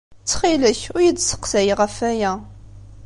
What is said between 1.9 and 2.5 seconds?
waya.